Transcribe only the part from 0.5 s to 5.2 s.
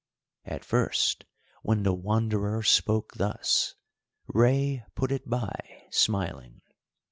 first, when the Wanderer spoke thus, Rei put